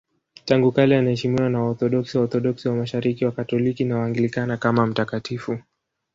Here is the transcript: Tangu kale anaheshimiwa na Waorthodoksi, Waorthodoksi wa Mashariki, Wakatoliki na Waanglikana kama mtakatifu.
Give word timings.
Tangu 0.45 0.71
kale 0.71 0.97
anaheshimiwa 0.97 1.49
na 1.49 1.59
Waorthodoksi, 1.61 2.17
Waorthodoksi 2.17 2.67
wa 2.67 2.75
Mashariki, 2.75 3.25
Wakatoliki 3.25 3.85
na 3.85 3.97
Waanglikana 3.97 4.57
kama 4.57 4.87
mtakatifu. 4.87 5.59